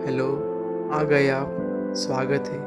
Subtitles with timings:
[0.00, 0.26] Hello,
[0.92, 1.56] आ गए आप।
[1.96, 2.58] स्वागत है।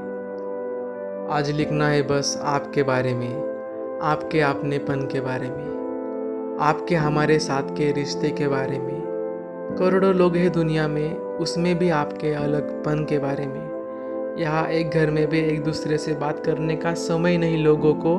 [1.29, 7.75] आज लिखना है बस आपके बारे में, आपके अपनेपन के बारे में, आपके हमारे साथ
[7.77, 13.19] के रिश्ते के बारे में। करोड़ों लोग हैं दुनिया में, उसमें भी आपके अलगपन के
[13.19, 17.63] बारे में। यहाँ एक घर में भी एक दूसरे से बात करने का समय नहीं
[17.63, 18.17] लोगों को,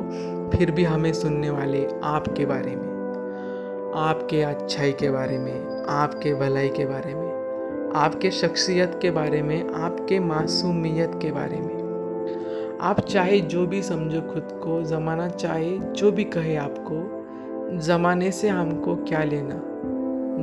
[0.57, 2.89] फिर भी हमें सुनने वाले आपके बारे में,
[3.97, 7.24] आपके अच्छाई के बारे में, आपके भलाई के बारे में।
[7.95, 11.85] आपके शख्सियत के बारे में, आपके मासूमियत के बारे में।
[12.81, 17.25] आप चाहे जो भी समझो खुद को, ज़माना चाहे जो भी कहे आपको,
[17.79, 19.61] ज़माने से हमको क्या लेना?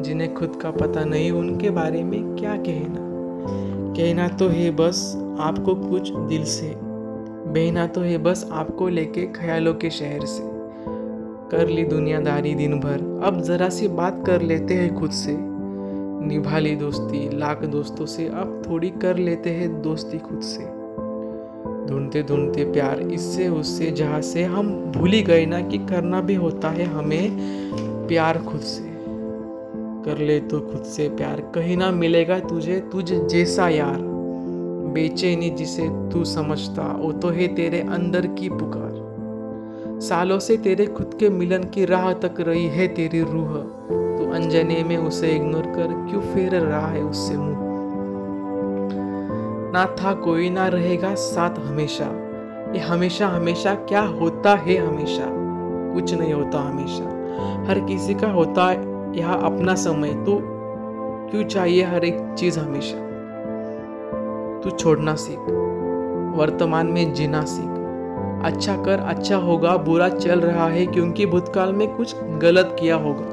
[0.02, 2.98] जिन्हें खुद का पता नहीं, उनके बारे में क्या कहना?
[3.96, 6.74] कहना तो है बस आपको कुछ दिल से।
[7.50, 10.42] बहना तो है बस आपको लेके ख्यालों के शहर से।
[11.50, 15.51] कर ली दुनियादारी दिन भर। अब ज़रा सी बात कर लेते हैं खुद से।
[16.26, 20.64] निभा ली दोस्ती, लाख दोस्तों से। अब थोड़ी कर लेते हैं दोस्ती खुद से।
[21.86, 26.34] ढूंढते ढूंढते प्यार इससे उससे जहाँ से हम भूल ही गए ना कि करना भी
[26.34, 27.28] होता है हमें
[28.08, 28.92] प्यार खुद से।
[30.04, 33.98] कर ले तो खुद से प्यार, कहीं ना मिलेगा तुझे, तुझ जैसा यार।
[34.94, 39.02] बेचैनी जिसे तू समझता, वो तो है तेरे अंदर की पुकार।
[40.00, 43.62] सालों से तेरे खुद के मिलन की राह तक रही है तेरी रूह।
[44.34, 47.72] अनजाने में उसे इग्नोर कर क्यों फेर रहा है उससे मुँह?
[49.72, 52.04] ना था कोई, ना रहेगा साथ हमेशा।
[52.72, 55.26] ये हमेशा हमेशा क्या होता है हमेशा?
[55.94, 57.04] कुछ नहीं होता हमेशा।
[57.68, 58.76] हर किसी का होता है
[59.16, 60.40] यह अपना समय। तो
[61.30, 62.96] क्यों चाहिए हर एक चीज़ हमेशा?
[64.64, 65.38] तू छोड़ना सीख।
[66.36, 67.70] वर्तमान में जीना सीख।
[68.44, 73.31] अच्छा कर अच्छा होगा, बुरा चल रहा है, क्योंकि भूतकाल में कुछ गलत किया होगा।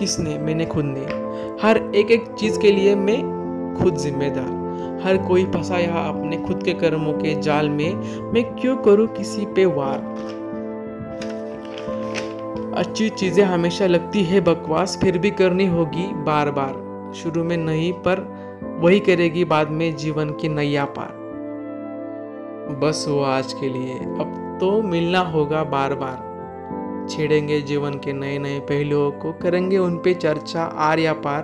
[0.00, 0.38] किसने?
[0.38, 1.04] मैंने खुद ने।
[1.62, 3.18] हर एक एक चीज़ के लिए मैं
[3.78, 4.58] खुद जिम्मेदार।
[5.04, 7.94] हर कोई फंसा यहाँ अपने खुद के कर्मों के जाल में।
[8.32, 9.98] मैं क्यों करूँ किसी पे वार?
[12.76, 17.92] अच्छी चीज़ें हमेशा लगती है, बकवास फिर भी करनी होगी बार बार शुरू में नहीं,
[17.92, 18.20] पर
[18.80, 21.18] वही करेगी बाद में जीवन की नैया पार
[22.82, 26.29] बस वो आज के लिए। अब तो मिलना होगा बार बार
[27.10, 31.42] छेड़ेंगे जीवन के नए नए पहलुओं को, करेंगे उन पे चर्चा आर या पार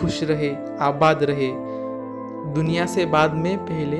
[0.00, 1.50] खुश रहे, आबाद रहे।
[2.54, 3.98] दुनिया से बाद में पहले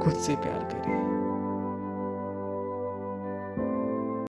[0.00, 1.07] खुद से प्यार करें